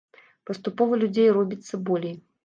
Паступова 0.49 0.97
людзей 1.01 1.29
робіцца 1.35 1.79
болей. 1.91 2.15